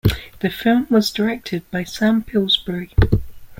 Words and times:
The 0.39 0.49
film 0.49 0.87
was 0.89 1.11
directed 1.11 1.69
by 1.69 1.83
Sam 1.83 2.23
Pillsbury. 2.23 2.89